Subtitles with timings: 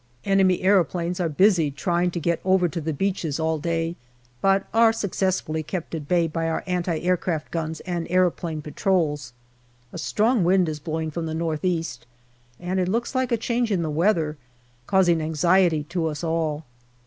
[0.25, 3.95] Enemy aeroplanes are busy trying to get over to the beaches all day,
[4.41, 9.31] but are successfully kept at bay by our anti aircraft guns and aeroplane patrols.
[9.93, 12.07] A strong wind is blowing from the north east,
[12.59, 14.37] and it looks like a change in the weather,
[14.87, 16.63] causing anxiety to us all.